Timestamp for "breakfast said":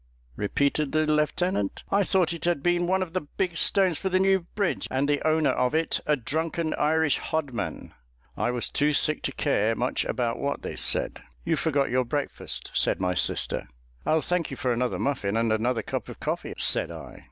12.03-12.99